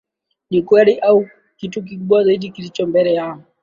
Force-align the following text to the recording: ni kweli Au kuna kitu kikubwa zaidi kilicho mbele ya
ni 0.49 0.61
kweli 0.61 0.99
Au 0.99 1.15
kuna 1.19 1.29
kitu 1.57 1.83
kikubwa 1.83 2.23
zaidi 2.23 2.49
kilicho 2.49 2.87
mbele 2.87 3.13
ya 3.13 3.37